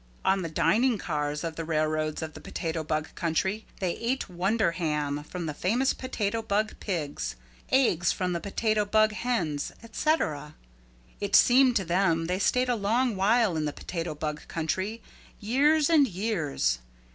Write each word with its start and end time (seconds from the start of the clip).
On 0.25 0.41
the 0.41 0.49
dining 0.49 0.97
cars 0.97 1.43
of 1.43 1.55
the 1.57 1.63
railroads 1.63 2.23
of 2.23 2.33
the 2.33 2.41
Potato 2.41 2.83
Bug 2.83 3.13
Country 3.13 3.67
they 3.79 3.91
ate 3.97 4.27
wonder 4.27 4.71
ham 4.71 5.23
from 5.23 5.45
the 5.45 5.53
famous 5.53 5.93
Potato 5.93 6.41
Bug 6.41 6.73
Pigs, 6.79 7.35
eggs 7.71 8.11
from 8.11 8.33
the 8.33 8.39
Potato 8.39 8.83
Bug 8.83 9.11
Hens, 9.13 9.71
et 9.83 9.95
cetera. 9.95 10.55
It 11.19 11.35
seemed 11.35 11.75
to 11.75 11.85
them 11.85 12.25
they 12.25 12.39
stayed 12.39 12.67
a 12.67 12.75
long 12.75 13.15
while 13.15 13.55
in 13.55 13.65
the 13.65 13.73
Potato 13.73 14.15
Bug 14.15 14.47
Country, 14.47 15.03
years 15.39 15.87
and 15.87 16.07
years. 16.07 16.79